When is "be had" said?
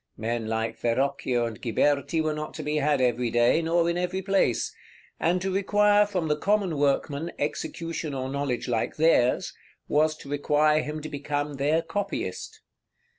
2.63-3.01